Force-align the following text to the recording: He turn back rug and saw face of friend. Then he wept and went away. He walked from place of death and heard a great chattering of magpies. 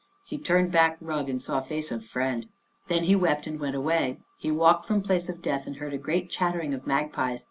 He 0.25 0.39
turn 0.39 0.69
back 0.69 0.97
rug 0.99 1.29
and 1.29 1.39
saw 1.39 1.59
face 1.61 1.91
of 1.91 2.03
friend. 2.03 2.47
Then 2.87 3.03
he 3.03 3.15
wept 3.15 3.45
and 3.45 3.59
went 3.59 3.75
away. 3.75 4.17
He 4.39 4.49
walked 4.49 4.87
from 4.87 5.03
place 5.03 5.29
of 5.29 5.43
death 5.43 5.67
and 5.67 5.75
heard 5.75 5.93
a 5.93 5.99
great 5.99 6.27
chattering 6.27 6.73
of 6.73 6.87
magpies. 6.87 7.39